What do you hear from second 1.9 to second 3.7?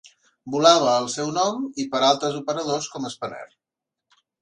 per a altres operadors com Spanair.